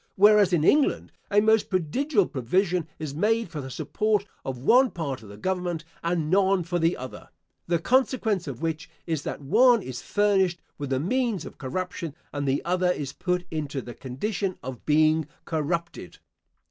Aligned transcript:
Whereas 0.15 0.51
in 0.51 0.63
England, 0.63 1.11
a 1.29 1.39
most 1.41 1.69
prodigal 1.69 2.25
provision 2.25 2.87
is 2.97 3.13
made 3.13 3.49
for 3.49 3.61
the 3.61 3.69
support 3.69 4.25
of 4.43 4.57
one 4.57 4.89
part 4.89 5.21
of 5.21 5.29
the 5.29 5.37
Government, 5.37 5.85
and 6.03 6.27
none 6.31 6.63
for 6.63 6.79
the 6.79 6.97
other, 6.97 7.29
the 7.67 7.77
consequence 7.77 8.47
of 8.47 8.63
which 8.63 8.89
is 9.05 9.21
that 9.21 9.37
the 9.41 9.45
one 9.45 9.83
is 9.83 10.01
furnished 10.01 10.59
with 10.79 10.89
the 10.89 10.99
means 10.99 11.45
of 11.45 11.59
corruption 11.59 12.15
and 12.33 12.47
the 12.47 12.65
other 12.65 12.89
is 12.91 13.13
put 13.13 13.45
into 13.51 13.79
the 13.79 13.93
condition 13.93 14.57
of 14.63 14.87
being 14.87 15.27
corrupted. 15.45 16.17